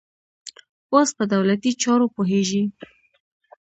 اوس 0.93 1.09
په 1.17 1.23
دولتي 1.33 1.71
چارو 1.81 2.05
پوهېږي. 2.15 2.63